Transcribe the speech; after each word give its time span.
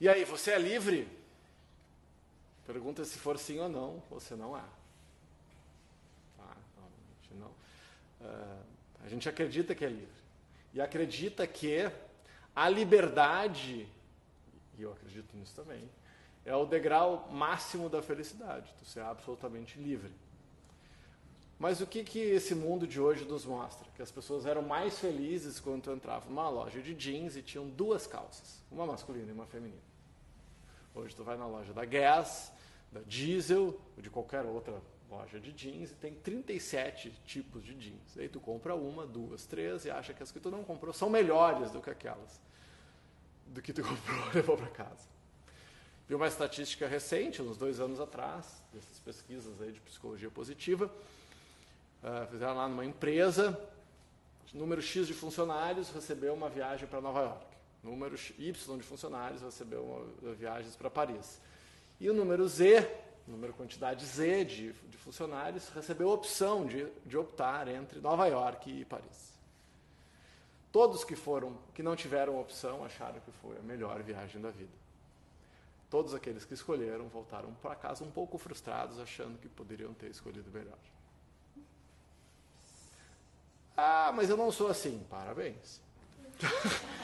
E 0.00 0.08
aí, 0.08 0.24
você 0.24 0.52
é 0.52 0.58
livre? 0.58 1.06
Pergunta 2.66 3.04
se 3.04 3.18
for 3.18 3.38
sim 3.38 3.58
ou 3.58 3.68
não, 3.68 4.02
você 4.08 4.34
não 4.34 4.56
é. 4.56 4.62
Tá? 6.38 6.56
a, 6.78 7.22
gente 7.22 7.34
não, 7.34 7.48
uh, 7.48 8.64
a 9.04 9.08
gente 9.08 9.28
acredita 9.28 9.74
que 9.74 9.84
é 9.84 9.88
livre. 9.88 10.08
E 10.72 10.80
acredita 10.80 11.46
que 11.46 11.90
a 12.56 12.66
liberdade, 12.66 13.86
e 14.78 14.82
eu 14.82 14.92
acredito 14.92 15.36
nisso 15.36 15.54
também, 15.54 15.86
é 16.46 16.56
o 16.56 16.64
degrau 16.64 17.28
máximo 17.30 17.90
da 17.90 18.00
felicidade. 18.00 18.72
Tu 18.78 18.86
ser 18.86 19.00
absolutamente 19.00 19.78
livre. 19.78 20.12
Mas 21.58 21.82
o 21.82 21.86
que, 21.86 22.02
que 22.02 22.18
esse 22.18 22.54
mundo 22.54 22.86
de 22.86 22.98
hoje 22.98 23.26
nos 23.26 23.44
mostra? 23.44 23.86
Que 23.94 24.00
as 24.00 24.10
pessoas 24.10 24.46
eram 24.46 24.62
mais 24.62 24.98
felizes 24.98 25.60
quando 25.60 25.82
tu 25.82 25.90
entrava 25.90 26.26
numa 26.26 26.48
loja 26.48 26.80
de 26.80 26.94
jeans 26.94 27.36
e 27.36 27.42
tinham 27.42 27.68
duas 27.68 28.06
calças, 28.06 28.62
uma 28.72 28.86
masculina 28.86 29.28
e 29.28 29.34
uma 29.34 29.44
feminina. 29.44 29.89
Hoje 30.94 31.14
tu 31.14 31.22
vai 31.22 31.36
na 31.36 31.46
loja 31.46 31.72
da 31.72 31.84
Guess, 31.84 32.52
da 32.90 33.00
Diesel, 33.00 33.80
ou 33.96 34.02
de 34.02 34.10
qualquer 34.10 34.44
outra 34.44 34.80
loja 35.10 35.40
de 35.40 35.52
jeans, 35.52 35.90
e 35.90 35.94
tem 35.94 36.14
37 36.14 37.10
tipos 37.24 37.64
de 37.64 37.74
jeans. 37.74 38.16
Aí 38.18 38.28
tu 38.28 38.40
compra 38.40 38.74
uma, 38.74 39.06
duas, 39.06 39.46
três 39.46 39.84
e 39.84 39.90
acha 39.90 40.12
que 40.12 40.22
as 40.22 40.30
que 40.30 40.40
tu 40.40 40.50
não 40.50 40.64
comprou 40.64 40.92
são 40.92 41.10
melhores 41.10 41.70
do 41.70 41.80
que 41.80 41.90
aquelas 41.90 42.40
do 43.46 43.60
que 43.60 43.72
tu 43.72 43.82
comprou 43.86 44.30
e 44.32 44.36
levou 44.36 44.56
para 44.56 44.68
casa. 44.68 45.08
Vi 46.08 46.14
uma 46.14 46.28
estatística 46.28 46.86
recente, 46.86 47.42
uns 47.42 47.56
dois 47.56 47.80
anos 47.80 48.00
atrás, 48.00 48.62
dessas 48.72 48.98
pesquisas 49.00 49.60
aí 49.60 49.72
de 49.72 49.80
psicologia 49.80 50.30
positiva, 50.30 50.90
Uh, 52.02 52.26
fizeram 52.30 52.54
lá 52.54 52.66
numa 52.66 52.82
empresa, 52.82 53.60
número 54.54 54.80
X 54.80 55.06
de 55.06 55.12
funcionários 55.12 55.90
recebeu 55.90 56.32
uma 56.32 56.48
viagem 56.48 56.88
para 56.88 56.98
Nova 56.98 57.20
York. 57.20 57.46
Número 57.82 58.14
Y 58.38 58.52
de 58.52 58.82
funcionários 58.82 59.40
recebeu 59.40 60.14
viagens 60.38 60.76
para 60.76 60.90
Paris. 60.90 61.40
E 61.98 62.10
o 62.10 62.14
número 62.14 62.46
Z, 62.46 62.86
número 63.26 63.52
quantidade 63.54 64.04
Z 64.04 64.44
de, 64.44 64.72
de 64.72 64.96
funcionários, 64.98 65.68
recebeu 65.70 66.10
a 66.10 66.14
opção 66.14 66.66
de, 66.66 66.86
de 67.06 67.16
optar 67.16 67.68
entre 67.68 68.00
Nova 68.00 68.26
York 68.26 68.70
e 68.70 68.84
Paris. 68.84 69.30
Todos 70.70 71.04
que 71.04 71.16
foram, 71.16 71.56
que 71.74 71.82
não 71.82 71.96
tiveram 71.96 72.40
opção, 72.40 72.84
acharam 72.84 73.20
que 73.20 73.32
foi 73.32 73.56
a 73.56 73.62
melhor 73.62 74.02
viagem 74.02 74.40
da 74.40 74.50
vida. 74.50 74.72
Todos 75.88 76.14
aqueles 76.14 76.44
que 76.44 76.54
escolheram 76.54 77.08
voltaram 77.08 77.52
para 77.54 77.74
casa 77.74 78.04
um 78.04 78.10
pouco 78.10 78.38
frustrados, 78.38 79.00
achando 79.00 79.38
que 79.38 79.48
poderiam 79.48 79.92
ter 79.92 80.10
escolhido 80.10 80.48
melhor. 80.52 80.78
Ah, 83.76 84.12
mas 84.14 84.30
eu 84.30 84.36
não 84.36 84.52
sou 84.52 84.68
assim. 84.68 85.04
Parabéns. 85.10 85.80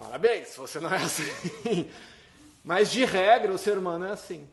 Parabéns, 0.00 0.56
você 0.56 0.80
não 0.80 0.90
é 0.90 0.96
assim. 0.96 1.90
Mas 2.64 2.90
de 2.90 3.04
regra, 3.04 3.52
o 3.52 3.58
ser 3.58 3.76
humano 3.76 4.06
é 4.06 4.12
assim. 4.12 4.48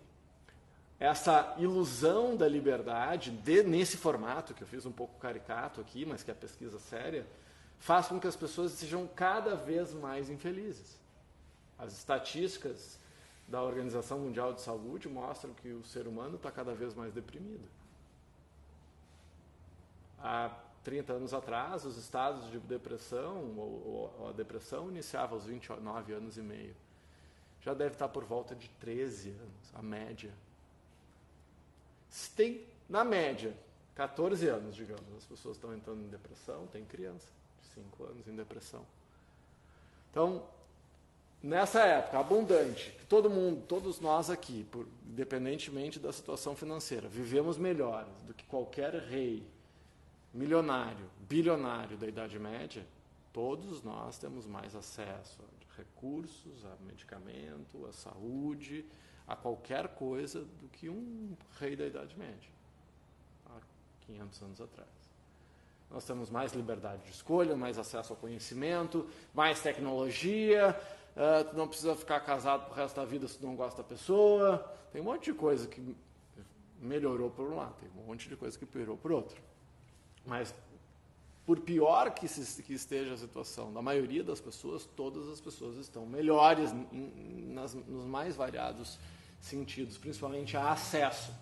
Essa 1.00 1.56
ilusão 1.58 2.36
da 2.36 2.50
liberdade, 2.50 3.31
de, 3.31 3.64
nesse 3.64 3.95
formato, 3.95 4.53
que 4.53 4.64
eu 4.64 4.68
fiz 4.68 4.86
um 4.86 4.92
pouco 4.92 5.18
caricato 5.20 5.80
aqui, 5.80 6.06
mas 6.06 6.23
que 6.23 6.31
é 6.31 6.34
pesquisa 6.34 6.80
séria, 6.80 7.25
faz 7.80 8.08
com 8.08 8.20
que 8.20 8.25
as 8.25 8.36
pessoas 8.36 8.72
sejam 8.72 9.08
cada 9.08 9.56
vez 9.56 9.94
mais 9.94 10.28
infelizes. 10.30 10.98
As 11.78 11.94
estatísticas 11.94 12.98
da 13.48 13.62
Organização 13.62 14.18
Mundial 14.18 14.53
de 14.53 14.62
Saúde 14.62 15.08
mostram 15.08 15.53
que 15.53 15.70
o 15.70 15.86
ser 15.86 16.08
humano 16.08 16.36
está 16.36 16.52
cada 16.52 16.73
vez 16.73 16.95
mais 16.95 17.14
deprimido. 17.14 17.70
A 20.20 20.50
30 20.88 21.12
anos 21.12 21.34
atrás, 21.34 21.84
os 21.84 21.98
estados 21.98 22.50
de 22.50 22.60
depressão, 22.60 23.54
ou, 23.58 24.14
ou 24.18 24.30
a 24.30 24.32
depressão 24.32 24.88
iniciava 24.88 25.36
aos 25.36 25.44
29 25.44 26.14
anos 26.14 26.38
e 26.38 26.42
meio. 26.42 26.74
Já 27.60 27.74
deve 27.74 27.96
estar 27.96 28.08
por 28.08 28.24
volta 28.24 28.56
de 28.56 28.70
13 28.80 29.32
anos, 29.32 29.74
a 29.74 29.82
média. 29.82 30.32
Se 32.10 32.30
tem, 32.32 32.64
na 32.88 33.04
média, 33.04 33.54
14 33.96 34.47
anos, 34.47 34.78
digamos, 34.78 35.03
as 35.18 35.26
pessoas 35.26 35.58
estão 35.58 35.76
entrando 35.76 36.06
em 36.06 36.08
depressão, 36.08 36.66
tem 36.68 36.86
criança 36.86 37.28
de 37.62 37.68
5 37.74 38.03
anos 38.06 38.26
em 38.26 38.36
depressão. 38.38 38.86
Então, 40.09 40.42
nessa 41.44 41.81
época 41.81 42.18
abundante, 42.18 42.92
que 42.97 43.06
todo 43.08 43.30
mundo, 43.30 43.62
todos 43.68 44.00
nós 44.00 44.30
aqui, 44.30 44.64
por, 44.72 44.88
independentemente 45.06 46.00
da 46.00 46.14
situação 46.14 46.56
financeira, 46.56 47.09
vivemos 47.09 47.58
melhores 47.58 48.22
do 48.26 48.34
que 48.34 48.46
qualquer 48.46 48.94
rei 48.94 49.46
milionário, 50.34 51.10
bilionário 51.28 51.98
da 51.98 52.08
Idade 52.08 52.38
Média, 52.40 52.86
todos 53.34 53.84
nós 53.84 54.18
temos 54.18 54.46
mais 54.46 54.76
acesso 54.76 55.42
a 55.42 55.58
recursos, 55.78 56.66
a 56.66 56.76
medicamento, 56.86 57.86
a 57.86 57.94
saúde, 57.94 58.86
a 59.28 59.36
qualquer 59.36 59.90
coisa 59.90 60.42
do 60.42 60.68
que 60.70 60.90
um 60.90 61.36
rei 61.60 61.76
da 61.76 61.86
Idade 61.86 62.18
Média, 62.18 62.50
há 63.46 63.60
500 64.08 64.42
anos 64.42 64.62
atrás. 64.62 64.90
Nós 65.90 66.04
temos 66.04 66.30
mais 66.30 66.54
liberdade 66.54 67.04
de 67.04 67.12
escolha, 67.12 67.56
mais 67.56 67.78
acesso 67.78 68.12
ao 68.12 68.18
conhecimento, 68.18 69.08
mais 69.34 69.62
tecnologia. 69.62 70.78
Uh, 71.16 71.58
não 71.58 71.68
precisa 71.68 71.96
ficar 71.96 72.20
casado 72.20 72.66
pro 72.66 72.76
resto 72.76 72.96
da 72.98 73.06
vida 73.06 73.28
se 73.28 73.42
não 73.42 73.56
gosta 73.56 73.82
da 73.82 73.88
pessoa. 73.88 74.59
Tem 74.92 75.02
um 75.02 75.06
monte 75.06 75.32
de 75.32 75.34
coisa 75.34 75.68
que 75.68 75.96
melhorou 76.80 77.30
por 77.30 77.50
um 77.50 77.56
lado, 77.56 77.76
tem 77.80 77.90
um 77.90 78.06
monte 78.06 78.28
de 78.28 78.36
coisa 78.36 78.58
que 78.58 78.66
piorou 78.66 78.98
por 78.98 79.12
outro. 79.12 79.42
Mas, 80.28 80.54
por 81.46 81.62
pior 81.62 82.12
que, 82.12 82.28
se, 82.28 82.62
que 82.62 82.74
esteja 82.74 83.14
a 83.14 83.18
situação 83.18 83.72
da 83.72 83.82
maioria 83.82 84.22
das 84.22 84.42
pessoas, 84.42 84.86
todas 84.86 85.30
as 85.30 85.40
pessoas 85.40 85.78
estão 85.78 86.06
melhores 86.06 86.72
nas, 86.92 87.74
nos 87.74 88.06
mais 88.06 88.36
variados 88.36 89.00
sentidos, 89.40 89.98
principalmente 89.98 90.58
a 90.58 90.72
acesso. 90.72 91.34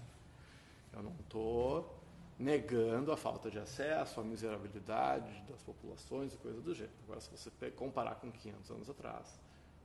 Eu 0.94 1.02
não 1.02 1.16
estou 1.20 2.00
negando 2.38 3.12
a 3.12 3.18
falta 3.18 3.50
de 3.50 3.58
acesso, 3.58 4.20
a 4.20 4.24
miserabilidade 4.24 5.42
das 5.50 5.64
populações 5.64 6.32
e 6.34 6.38
coisa 6.38 6.62
do 6.62 6.76
jeito. 6.76 6.94
Agora, 7.06 7.20
se 7.20 7.32
você 7.32 7.50
comparar 7.72 8.16
com 8.16 8.32
500 8.32 8.70
anos 8.70 8.90
atrás, 8.90 9.40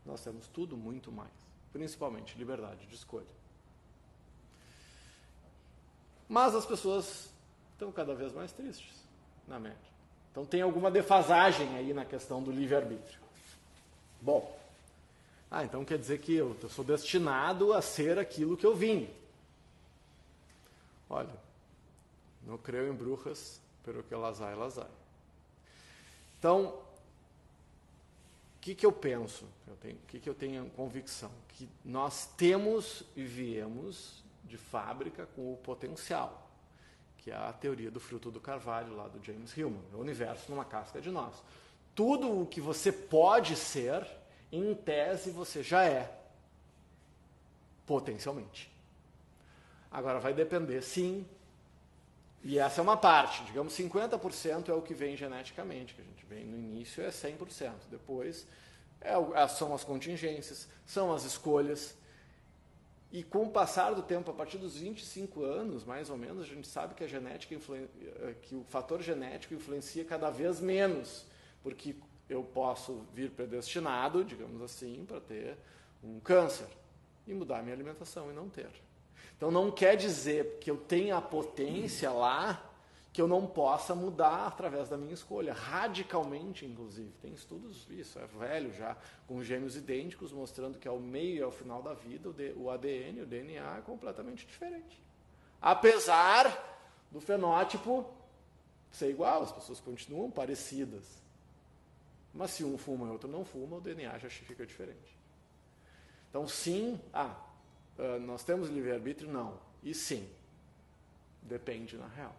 nós 0.04 0.22
temos 0.22 0.46
tudo 0.48 0.76
muito 0.76 1.10
mais, 1.10 1.32
principalmente 1.72 2.36
liberdade 2.36 2.86
de 2.86 2.94
escolha. 2.94 3.40
Mas 6.28 6.54
as 6.54 6.66
pessoas 6.66 7.29
estão 7.80 7.90
cada 7.90 8.14
vez 8.14 8.32
mais 8.34 8.52
tristes, 8.52 8.92
na 9.48 9.58
média. 9.58 9.78
Então 10.30 10.44
tem 10.44 10.60
alguma 10.60 10.90
defasagem 10.90 11.74
aí 11.76 11.94
na 11.94 12.04
questão 12.04 12.42
do 12.42 12.52
livre-arbítrio. 12.52 13.18
Bom, 14.20 14.54
ah, 15.50 15.64
então 15.64 15.82
quer 15.82 15.98
dizer 15.98 16.18
que 16.18 16.34
eu, 16.34 16.54
sou 16.68 16.84
destinado 16.84 17.72
a 17.72 17.80
ser 17.80 18.18
aquilo 18.18 18.56
que 18.56 18.66
eu 18.66 18.76
vim. 18.76 19.08
Olha, 21.08 21.34
não 22.46 22.58
creio 22.58 22.92
em 22.92 22.94
bruxas, 22.94 23.58
pelo 23.82 24.02
que 24.02 24.12
elas 24.12 24.42
há, 24.42 24.50
elas. 24.50 24.78
Então, 26.38 26.66
o 26.66 28.60
que, 28.60 28.74
que 28.74 28.84
eu 28.84 28.92
penso? 28.92 29.46
O 29.66 29.74
que, 30.06 30.20
que 30.20 30.28
eu 30.28 30.34
tenho 30.34 30.68
convicção? 30.70 31.30
Que 31.48 31.66
nós 31.82 32.26
temos 32.36 33.02
e 33.16 33.24
viemos 33.24 34.22
de 34.44 34.58
fábrica 34.58 35.26
com 35.34 35.54
o 35.54 35.56
potencial 35.56 36.49
que 37.20 37.30
é 37.30 37.34
a 37.34 37.52
teoria 37.52 37.90
do 37.90 38.00
fruto 38.00 38.30
do 38.30 38.40
carvalho, 38.40 38.96
lá 38.96 39.06
do 39.06 39.22
James 39.22 39.56
Hillman, 39.56 39.82
o 39.92 39.98
universo 39.98 40.50
numa 40.50 40.64
casca 40.64 41.00
de 41.00 41.10
nós. 41.10 41.34
Tudo 41.94 42.40
o 42.40 42.46
que 42.46 42.60
você 42.60 42.90
pode 42.90 43.56
ser, 43.56 44.06
em 44.50 44.74
tese 44.74 45.30
você 45.30 45.62
já 45.62 45.84
é, 45.84 46.10
potencialmente. 47.86 48.70
Agora 49.90 50.18
vai 50.18 50.32
depender, 50.32 50.80
sim, 50.82 51.26
e 52.42 52.58
essa 52.58 52.80
é 52.80 52.82
uma 52.82 52.96
parte, 52.96 53.44
digamos 53.44 53.76
50% 53.76 54.70
é 54.70 54.72
o 54.72 54.80
que 54.80 54.94
vem 54.94 55.14
geneticamente, 55.16 55.94
que 55.94 56.00
a 56.00 56.04
gente 56.04 56.24
vem 56.24 56.46
no 56.46 56.56
início 56.56 57.04
é 57.04 57.10
100%, 57.10 57.72
depois 57.90 58.46
é, 59.00 59.46
são 59.48 59.74
as 59.74 59.84
contingências, 59.84 60.68
são 60.86 61.12
as 61.12 61.24
escolhas, 61.24 61.94
e 63.12 63.24
com 63.24 63.44
o 63.44 63.50
passar 63.50 63.92
do 63.92 64.02
tempo, 64.02 64.30
a 64.30 64.34
partir 64.34 64.58
dos 64.58 64.76
25 64.76 65.42
anos, 65.42 65.84
mais 65.84 66.10
ou 66.10 66.16
menos, 66.16 66.44
a 66.44 66.46
gente 66.46 66.68
sabe 66.68 66.94
que 66.94 67.02
a 67.02 67.08
genética 67.08 67.54
eh, 67.54 68.34
que 68.42 68.54
o 68.54 68.62
fator 68.64 69.02
genético 69.02 69.52
influencia 69.54 70.04
cada 70.04 70.30
vez 70.30 70.60
menos, 70.60 71.26
porque 71.60 71.96
eu 72.28 72.44
posso 72.44 73.02
vir 73.12 73.30
predestinado, 73.30 74.24
digamos 74.24 74.62
assim, 74.62 75.04
para 75.06 75.20
ter 75.20 75.56
um 76.04 76.20
câncer 76.20 76.68
e 77.26 77.34
mudar 77.34 77.62
minha 77.62 77.74
alimentação 77.74 78.30
e 78.30 78.34
não 78.34 78.48
ter. 78.48 78.70
Então 79.36 79.50
não 79.50 79.72
quer 79.72 79.96
dizer 79.96 80.58
que 80.60 80.70
eu 80.70 80.76
tenha 80.76 81.16
a 81.16 81.22
potência 81.22 82.12
lá 82.12 82.69
que 83.12 83.20
eu 83.20 83.26
não 83.26 83.46
possa 83.46 83.94
mudar 83.94 84.46
através 84.46 84.88
da 84.88 84.96
minha 84.96 85.14
escolha, 85.14 85.52
radicalmente, 85.52 86.64
inclusive. 86.64 87.10
Tem 87.20 87.32
estudos, 87.32 87.88
isso 87.90 88.18
é 88.18 88.26
velho 88.26 88.72
já, 88.72 88.96
com 89.26 89.42
gêmeos 89.42 89.76
idênticos, 89.76 90.32
mostrando 90.32 90.78
que 90.78 90.86
ao 90.86 91.00
meio 91.00 91.36
e 91.38 91.42
ao 91.42 91.50
final 91.50 91.82
da 91.82 91.92
vida 91.92 92.30
o 92.56 92.70
ADN, 92.70 93.22
o 93.22 93.26
DNA 93.26 93.78
é 93.78 93.80
completamente 93.80 94.46
diferente. 94.46 95.02
Apesar 95.60 96.78
do 97.10 97.20
fenótipo 97.20 98.06
ser 98.90 99.10
igual, 99.10 99.42
as 99.42 99.52
pessoas 99.52 99.80
continuam 99.80 100.30
parecidas. 100.30 101.20
Mas 102.32 102.52
se 102.52 102.64
um 102.64 102.78
fuma 102.78 103.08
e 103.08 103.10
outro 103.10 103.28
não 103.28 103.44
fuma, 103.44 103.76
o 103.76 103.80
DNA 103.80 104.18
já 104.18 104.30
fica 104.30 104.64
diferente. 104.64 105.18
Então, 106.28 106.46
sim, 106.46 107.00
ah, 107.12 107.36
ah, 107.98 108.18
nós 108.20 108.44
temos 108.44 108.68
livre-arbítrio? 108.68 109.28
Não. 109.28 109.58
E 109.82 109.92
sim. 109.92 110.28
Depende, 111.42 111.96
na 111.96 112.06
real. 112.06 112.34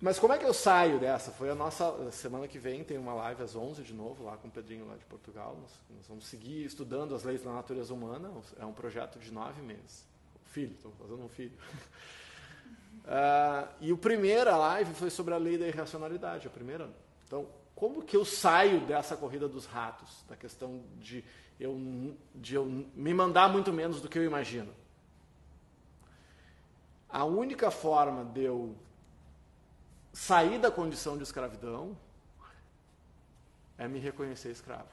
Mas 0.00 0.18
como 0.18 0.34
é 0.34 0.38
que 0.38 0.44
eu 0.44 0.52
saio 0.52 0.98
dessa? 0.98 1.30
Foi 1.30 1.48
a 1.48 1.54
nossa. 1.54 2.10
Semana 2.12 2.46
que 2.46 2.58
vem 2.58 2.84
tem 2.84 2.98
uma 2.98 3.14
live 3.14 3.42
às 3.42 3.56
11 3.56 3.82
de 3.82 3.94
novo, 3.94 4.24
lá 4.24 4.36
com 4.36 4.48
o 4.48 4.50
Pedrinho, 4.50 4.86
lá 4.86 4.94
de 4.94 5.04
Portugal. 5.06 5.56
Nós, 5.60 5.72
nós 5.96 6.06
vamos 6.06 6.26
seguir 6.26 6.66
estudando 6.66 7.14
as 7.14 7.24
leis 7.24 7.42
da 7.42 7.50
natureza 7.50 7.94
humana. 7.94 8.30
É 8.58 8.66
um 8.66 8.74
projeto 8.74 9.18
de 9.18 9.32
nove 9.32 9.62
meses. 9.62 10.04
Filho, 10.44 10.74
estou 10.74 10.92
fazendo 10.92 11.24
um 11.24 11.28
filho. 11.28 11.56
Uh, 13.04 13.68
e 13.80 13.90
a 13.90 13.96
primeira 13.96 14.54
live 14.56 14.92
foi 14.92 15.08
sobre 15.08 15.32
a 15.32 15.38
lei 15.38 15.56
da 15.56 15.66
irracionalidade, 15.66 16.46
a 16.46 16.50
primeira. 16.50 16.90
Então, 17.26 17.48
como 17.74 18.02
que 18.02 18.16
eu 18.16 18.24
saio 18.24 18.80
dessa 18.80 19.16
corrida 19.16 19.48
dos 19.48 19.64
ratos, 19.64 20.24
da 20.28 20.36
questão 20.36 20.82
de 20.98 21.24
eu, 21.58 22.14
de 22.34 22.54
eu 22.54 22.66
me 22.66 23.14
mandar 23.14 23.48
muito 23.48 23.72
menos 23.72 24.02
do 24.02 24.10
que 24.10 24.18
eu 24.18 24.24
imagino? 24.24 24.72
A 27.08 27.24
única 27.24 27.70
forma 27.70 28.24
de 28.24 28.42
eu 28.42 28.76
sair 30.16 30.58
da 30.58 30.70
condição 30.70 31.14
de 31.18 31.24
escravidão 31.24 31.94
é 33.76 33.86
me 33.86 33.98
reconhecer 33.98 34.50
escravo. 34.50 34.88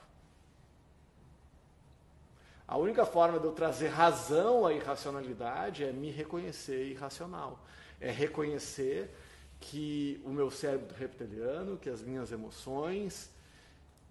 A 2.67 2.75
única 2.75 3.05
forma 3.05 3.39
de 3.39 3.45
eu 3.45 3.53
trazer 3.53 3.87
razão 3.87 4.65
à 4.65 4.73
irracionalidade 4.73 5.85
é 5.85 5.93
me 5.93 6.11
reconhecer 6.11 6.87
irracional. 6.87 7.57
É 8.01 8.11
reconhecer 8.11 9.09
que 9.61 10.21
o 10.25 10.29
meu 10.29 10.51
cérebro 10.51 10.93
reptiliano, 10.93 11.77
que 11.77 11.89
as 11.89 12.01
minhas 12.01 12.33
emoções, 12.33 13.29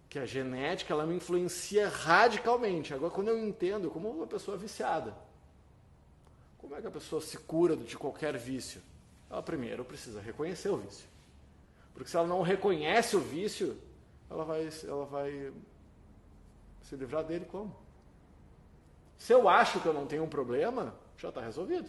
que 0.08 0.18
a 0.18 0.24
genética, 0.24 0.94
ela 0.94 1.04
me 1.04 1.16
influencia 1.16 1.90
radicalmente. 1.90 2.94
Agora, 2.94 3.12
quando 3.12 3.28
eu 3.28 3.38
entendo 3.38 3.90
como 3.90 4.10
uma 4.10 4.26
pessoa 4.26 4.56
viciada, 4.56 5.14
como 6.56 6.74
é 6.74 6.80
que 6.80 6.86
a 6.86 6.90
pessoa 6.90 7.20
se 7.20 7.36
cura 7.36 7.76
de 7.76 7.98
qualquer 7.98 8.38
vício? 8.38 8.80
Ela 9.32 9.42
primeiro 9.42 9.82
precisa 9.82 10.20
reconhecer 10.20 10.68
o 10.68 10.76
vício. 10.76 11.08
Porque 11.94 12.10
se 12.10 12.16
ela 12.18 12.26
não 12.26 12.42
reconhece 12.42 13.16
o 13.16 13.20
vício, 13.20 13.80
ela 14.28 14.44
vai, 14.44 14.68
ela 14.86 15.06
vai 15.06 15.50
se 16.82 16.94
livrar 16.96 17.24
dele 17.24 17.46
como? 17.46 17.74
Se 19.16 19.32
eu 19.32 19.48
acho 19.48 19.80
que 19.80 19.86
eu 19.86 19.94
não 19.94 20.06
tenho 20.06 20.24
um 20.24 20.28
problema, 20.28 20.94
já 21.16 21.30
está 21.30 21.40
resolvido. 21.40 21.88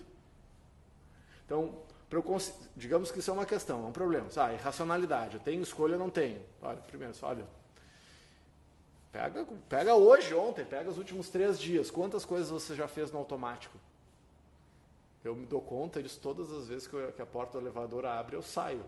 Então, 1.45 1.81
digamos 2.77 3.11
que 3.11 3.19
isso 3.19 3.29
é 3.29 3.33
uma 3.33 3.45
questão, 3.45 3.83
é 3.83 3.87
um 3.87 3.91
problema. 3.91 4.27
Ah, 4.37 4.53
irracionalidade, 4.53 5.35
eu 5.35 5.41
tenho 5.41 5.61
escolha 5.61 5.93
ou 5.95 5.99
não 5.99 6.09
tenho? 6.09 6.41
Olha, 6.61 6.77
primeiro, 6.77 7.13
olha, 7.23 7.45
pega, 9.11 9.45
pega 9.67 9.95
hoje, 9.95 10.33
ontem, 10.33 10.63
pega 10.63 10.89
os 10.89 10.97
últimos 10.97 11.29
três 11.29 11.59
dias. 11.59 11.91
Quantas 11.91 12.23
coisas 12.23 12.49
você 12.49 12.73
já 12.73 12.87
fez 12.87 13.11
no 13.11 13.19
automático? 13.19 13.77
Eu 15.23 15.35
me 15.35 15.45
dou 15.45 15.61
conta 15.61 16.03
disso 16.03 16.19
todas 16.21 16.51
as 16.51 16.67
vezes 16.67 16.87
que, 16.87 16.93
eu, 16.93 17.11
que 17.11 17.21
a 17.21 17.25
porta 17.25 17.53
do 17.53 17.63
elevador 17.63 18.05
abre, 18.05 18.35
eu 18.35 18.41
saio 18.41 18.83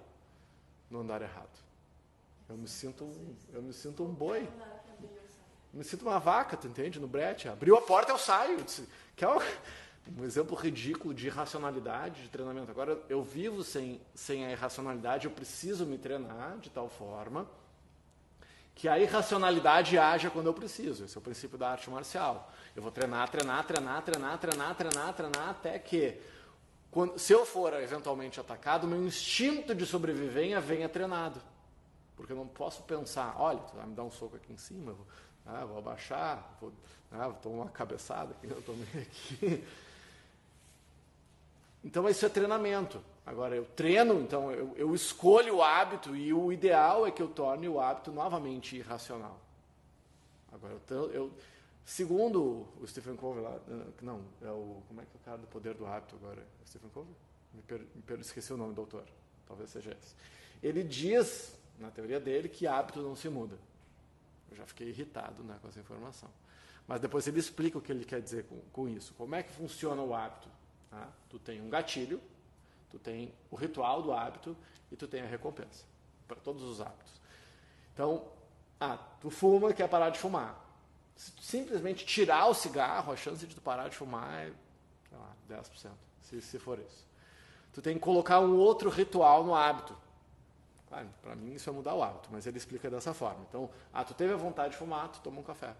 no 0.89 0.99
andar 0.99 1.21
errado. 1.21 1.57
Eu 2.49 2.57
me 2.57 2.67
sinto 2.67 3.05
um, 3.05 3.35
eu 3.53 3.61
me 3.61 3.73
sinto 3.73 4.03
um 4.03 4.13
boi. 4.13 4.47
Eu 5.73 5.79
me 5.79 5.83
sinto 5.83 6.03
uma 6.03 6.19
vaca, 6.19 6.55
tu 6.55 6.67
entende? 6.67 6.99
No 6.99 7.07
brete. 7.07 7.47
Abriu 7.47 7.75
a 7.77 7.81
porta, 7.81 8.11
eu 8.11 8.17
saio. 8.17 8.57
Que 9.15 9.25
é 9.25 9.29
um 10.17 10.23
exemplo 10.23 10.55
ridículo 10.55 11.13
de 11.13 11.27
irracionalidade 11.27 12.23
de 12.23 12.29
treinamento. 12.29 12.69
Agora, 12.69 13.01
eu 13.09 13.23
vivo 13.23 13.63
sem, 13.63 13.99
sem 14.13 14.45
a 14.45 14.51
irracionalidade, 14.51 15.25
eu 15.25 15.31
preciso 15.31 15.85
me 15.85 15.97
treinar 15.97 16.57
de 16.59 16.69
tal 16.69 16.87
forma 16.87 17.49
que 18.75 18.89
a 18.89 18.99
irracionalidade 18.99 19.97
haja 19.97 20.29
quando 20.29 20.47
eu 20.47 20.53
preciso. 20.53 21.05
Esse 21.05 21.15
é 21.15 21.19
o 21.19 21.21
princípio 21.21 21.57
da 21.57 21.69
arte 21.69 21.89
marcial. 21.89 22.51
Eu 22.75 22.81
vou 22.81 22.91
treinar, 22.91 23.29
treinar, 23.29 23.65
treinar, 23.65 24.03
treinar, 24.03 24.37
treinar, 24.37 24.75
treinar, 24.75 25.13
treinar, 25.13 25.49
até 25.49 25.79
que, 25.79 26.19
quando, 26.91 27.17
se 27.17 27.31
eu 27.31 27.45
for 27.45 27.73
eventualmente 27.81 28.37
atacado, 28.37 28.85
meu 28.85 29.01
instinto 29.01 29.73
de 29.73 29.85
sobrevivência 29.85 30.59
venha 30.59 30.89
treinado. 30.89 31.41
Porque 32.17 32.33
eu 32.33 32.37
não 32.37 32.47
posso 32.47 32.83
pensar, 32.83 33.35
olha, 33.37 33.59
tu 33.59 33.75
vai 33.75 33.85
me 33.85 33.95
dar 33.95 34.03
um 34.03 34.11
soco 34.11 34.35
aqui 34.35 34.51
em 34.51 34.57
cima, 34.57 34.91
eu 34.91 34.95
vou, 34.95 35.07
ah, 35.45 35.65
vou 35.65 35.77
abaixar, 35.77 36.57
vou, 36.59 36.73
ah, 37.11 37.27
vou 37.29 37.33
tomar 37.35 37.55
uma 37.63 37.69
cabeçada 37.69 38.31
aqui, 38.33 38.47
eu 38.49 38.61
tomei 38.61 38.87
aqui. 39.01 39.63
Então 41.85 42.09
isso 42.09 42.25
é 42.25 42.29
treinamento. 42.29 43.01
Agora 43.25 43.55
eu 43.55 43.63
treino, 43.63 44.19
então 44.19 44.51
eu, 44.51 44.73
eu 44.75 44.93
escolho 44.93 45.57
o 45.57 45.63
hábito 45.63 46.15
e 46.15 46.33
o 46.33 46.51
ideal 46.51 47.07
é 47.07 47.11
que 47.11 47.21
eu 47.21 47.29
torne 47.29 47.69
o 47.69 47.79
hábito 47.79 48.11
novamente 48.11 48.75
irracional. 48.75 49.39
Agora 50.51 50.75
eu, 50.89 51.11
eu 51.11 51.31
Segundo 51.85 52.67
o 52.81 52.87
Stephen 52.87 53.15
Covey 53.15 53.43
lá, 53.43 53.59
não, 54.01 54.19
é 54.41 54.49
o, 54.49 54.81
como 54.87 55.01
é 55.01 55.05
que 55.05 55.11
é 55.13 55.19
o 55.21 55.23
cara 55.23 55.37
do 55.37 55.45
poder 55.45 55.75
do 55.75 55.85
hábito 55.85 56.15
agora? 56.15 56.41
É 56.41 56.65
Stephen 56.67 56.89
Covey? 56.89 57.13
Me, 57.53 57.61
per, 57.61 57.79
me 57.79 58.01
per, 58.01 58.19
esqueci 58.19 58.51
o 58.51 58.57
nome 58.57 58.73
do 58.73 58.81
autor, 58.81 59.03
talvez 59.47 59.69
seja 59.69 59.91
esse. 59.91 60.15
Ele 60.63 60.83
diz, 60.83 61.55
na 61.79 61.91
teoria 61.91 62.19
dele, 62.19 62.49
que 62.49 62.65
hábito 62.65 63.03
não 63.03 63.15
se 63.15 63.29
muda. 63.29 63.55
Eu 64.49 64.57
já 64.57 64.65
fiquei 64.65 64.89
irritado 64.89 65.43
né, 65.43 65.59
com 65.61 65.67
essa 65.67 65.79
informação. 65.79 66.29
Mas 66.87 66.99
depois 66.99 67.27
ele 67.27 67.39
explica 67.39 67.77
o 67.77 67.81
que 67.81 67.91
ele 67.91 68.03
quer 68.03 68.19
dizer 68.19 68.45
com, 68.45 68.59
com 68.73 68.89
isso. 68.89 69.13
Como 69.13 69.35
é 69.35 69.43
que 69.43 69.51
funciona 69.51 70.01
o 70.01 70.15
hábito? 70.15 70.49
Tá? 70.95 71.09
Tu 71.29 71.37
tem 71.39 71.61
um 71.61 71.69
gatilho, 71.69 72.21
tu 72.89 72.97
tem 72.97 73.33
o 73.51 73.55
ritual 73.57 74.01
do 74.01 74.13
hábito 74.13 74.55
e 74.89 74.95
tu 74.95 75.09
tem 75.09 75.21
a 75.21 75.25
recompensa 75.25 75.83
para 76.25 76.37
todos 76.37 76.63
os 76.63 76.79
hábitos. 76.79 77.19
Então, 77.93 78.25
ah, 78.79 78.97
tu 79.19 79.29
fuma, 79.29 79.73
quer 79.73 79.89
parar 79.89 80.09
de 80.09 80.17
fumar. 80.17 80.57
Se 81.17 81.33
tu 81.33 81.43
simplesmente 81.43 82.05
tirar 82.05 82.47
o 82.47 82.53
cigarro, 82.53 83.11
a 83.11 83.17
chance 83.17 83.45
de 83.45 83.53
tu 83.53 83.61
parar 83.61 83.89
de 83.89 83.95
fumar 83.97 84.33
é, 84.35 84.53
sei 85.09 85.17
lá, 85.17 85.61
10%, 85.61 85.91
se, 86.21 86.41
se 86.41 86.59
for 86.59 86.79
isso. 86.79 87.05
Tu 87.73 87.81
tem 87.81 87.95
que 87.95 87.99
colocar 87.99 88.39
um 88.39 88.55
outro 88.55 88.89
ritual 88.89 89.43
no 89.43 89.53
hábito. 89.53 89.97
Claro, 90.87 91.09
para 91.21 91.35
mim 91.35 91.55
isso 91.55 91.69
é 91.69 91.73
mudar 91.73 91.93
o 91.93 92.01
hábito, 92.01 92.29
mas 92.31 92.47
ele 92.47 92.57
explica 92.57 92.89
dessa 92.89 93.13
forma. 93.13 93.45
Então, 93.49 93.69
ah, 93.93 94.05
tu 94.05 94.13
teve 94.13 94.33
a 94.33 94.37
vontade 94.37 94.71
de 94.71 94.77
fumar, 94.77 95.09
tu 95.09 95.19
toma 95.19 95.41
um 95.41 95.43
café. 95.43 95.75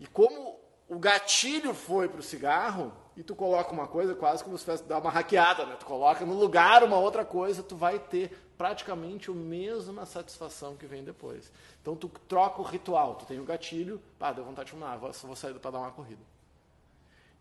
E 0.00 0.06
como 0.08 0.58
o 0.88 0.98
gatilho 0.98 1.74
foi 1.74 2.08
para 2.08 2.18
o 2.18 2.22
cigarro, 2.22 2.92
e 3.18 3.22
tu 3.24 3.34
coloca 3.34 3.72
uma 3.72 3.88
coisa 3.88 4.14
quase 4.14 4.44
como 4.44 4.56
se 4.56 4.64
fosse 4.64 4.84
dar 4.84 5.00
uma 5.00 5.10
hackeada, 5.10 5.66
né? 5.66 5.74
Tu 5.74 5.84
coloca 5.84 6.24
no 6.24 6.34
lugar 6.34 6.84
uma 6.84 6.96
outra 6.96 7.24
coisa, 7.24 7.64
tu 7.64 7.74
vai 7.74 7.98
ter 7.98 8.30
praticamente 8.56 9.28
a 9.28 9.34
mesma 9.34 10.06
satisfação 10.06 10.76
que 10.76 10.86
vem 10.86 11.02
depois. 11.02 11.50
Então 11.82 11.96
tu 11.96 12.08
troca 12.28 12.60
o 12.60 12.64
ritual, 12.64 13.16
tu 13.16 13.26
tem 13.26 13.40
o 13.40 13.44
gatilho, 13.44 14.00
pá, 14.20 14.32
deu 14.32 14.44
vontade 14.44 14.66
de 14.66 14.70
fumar, 14.70 14.96
vou, 14.98 15.10
vou 15.10 15.34
sair 15.34 15.52
para 15.54 15.72
dar 15.72 15.80
uma 15.80 15.90
corrida. 15.90 16.22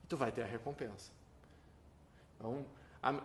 E 0.04 0.08
tu 0.08 0.18
vai 0.18 0.32
ter 0.32 0.42
a 0.42 0.46
recompensa. 0.48 1.12
Então, 2.38 2.66
a, 3.04 3.22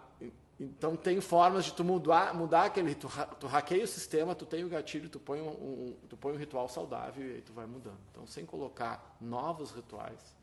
então 0.61 0.95
tem 0.95 1.23
formas 1.23 1.65
de 1.65 1.73
tu 1.73 1.83
mudar, 1.83 2.35
mudar 2.35 2.65
aquele, 2.65 2.95
tu, 2.95 3.09
tu 3.41 3.47
hackeia 3.47 3.85
o 3.85 3.89
sistema, 3.89 4.35
tu 4.35 4.45
tem 4.45 4.63
o 4.63 4.69
gatilho, 4.69 5.09
tu 5.09 5.19
põe 5.19 5.41
um, 5.41 5.49
um, 5.49 5.97
tu 6.07 6.19
põe 6.19 6.35
um 6.35 6.37
ritual 6.37 6.69
saudável 6.69 7.27
e 7.27 7.37
aí 7.37 7.41
tu 7.41 7.55
vai 7.55 7.65
mudando. 7.65 7.99
Então 8.11 8.27
sem 8.27 8.45
colocar 8.45 9.17
novos 9.19 9.71
rituais, 9.71 10.37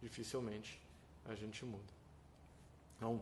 dificilmente 0.00 0.86
a 1.24 1.34
gente 1.34 1.64
muda. 1.64 1.92
Então, 2.96 3.20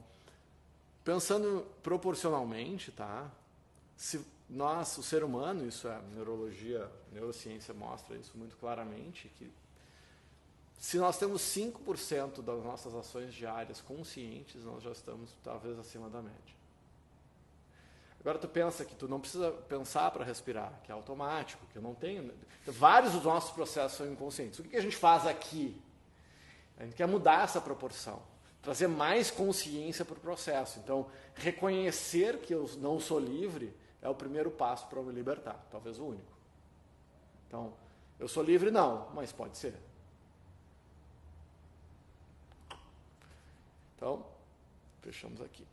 Pensando 1.06 1.64
proporcionalmente, 1.84 2.90
tá? 2.90 3.30
Se 3.96 4.26
nós, 4.50 4.98
o 4.98 5.04
ser 5.04 5.22
humano, 5.22 5.64
isso 5.64 5.86
é 5.86 6.00
neurologia, 6.12 6.90
neurociência 7.12 7.72
mostra 7.72 8.16
isso 8.16 8.36
muito 8.36 8.56
claramente, 8.56 9.28
que 9.38 9.48
se 10.80 10.98
nós 10.98 11.16
temos 11.16 11.42
5% 11.42 12.42
das 12.42 12.64
nossas 12.64 12.92
ações 12.92 13.32
diárias 13.32 13.80
conscientes, 13.80 14.64
nós 14.64 14.82
já 14.82 14.90
estamos 14.90 15.30
talvez 15.44 15.78
acima 15.78 16.10
da 16.10 16.20
média. 16.20 16.56
Agora 18.18 18.36
tu 18.36 18.48
pensa 18.48 18.84
que 18.84 18.96
tu 18.96 19.06
não 19.06 19.20
precisa 19.20 19.52
pensar 19.52 20.10
para 20.10 20.24
respirar, 20.24 20.72
que 20.82 20.90
é 20.90 20.94
automático, 20.94 21.64
que 21.70 21.78
eu 21.78 21.82
não 21.82 21.94
tenho. 21.94 22.34
Vários 22.66 23.12
dos 23.12 23.22
nossos 23.22 23.52
processos 23.52 23.96
são 23.96 24.10
inconscientes. 24.12 24.58
O 24.58 24.64
que 24.64 24.76
a 24.76 24.82
gente 24.82 24.96
faz 24.96 25.24
aqui? 25.24 25.80
A 26.78 26.84
gente 26.84 26.94
quer 26.94 27.06
mudar 27.06 27.44
essa 27.44 27.60
proporção 27.60 28.22
trazer 28.66 28.88
mais 28.88 29.30
consciência 29.30 30.04
para 30.04 30.16
o 30.16 30.20
processo. 30.20 30.80
Então, 30.80 31.06
reconhecer 31.36 32.40
que 32.40 32.52
eu 32.52 32.68
não 32.78 32.98
sou 32.98 33.20
livre 33.20 33.72
é 34.02 34.08
o 34.08 34.14
primeiro 34.14 34.50
passo 34.50 34.88
para 34.88 35.00
me 35.02 35.12
libertar, 35.12 35.64
talvez 35.70 36.00
o 36.00 36.06
único. 36.06 36.32
Então, 37.46 37.72
eu 38.18 38.26
sou 38.26 38.42
livre? 38.42 38.72
Não, 38.72 39.08
mas 39.14 39.30
pode 39.30 39.56
ser. 39.56 39.76
Então, 43.94 44.26
fechamos 45.00 45.40
aqui. 45.40 45.64